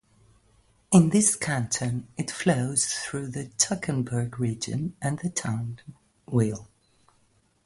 In 0.91 1.09
this 1.11 1.35
canton 1.35 2.07
it 2.17 2.31
flows 2.31 2.87
through 2.87 3.27
the 3.27 3.49
Toggenburg 3.59 4.39
region 4.39 4.95
and 4.99 5.19
the 5.19 5.29
town 5.29 5.79
Wil. 6.25 6.67